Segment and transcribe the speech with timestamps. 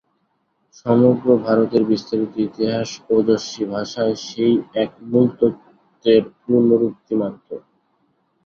[0.75, 7.49] সমগ্র ভারতের বিস্তারিত ইতিহাস ওজস্বী ভাষায় সেই এক মূল তত্ত্বের পুনরুক্তিমাত্র।